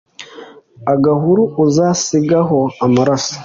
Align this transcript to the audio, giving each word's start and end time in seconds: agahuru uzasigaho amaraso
agahuru 0.93 1.43
uzasigaho 1.65 2.59
amaraso 2.85 3.35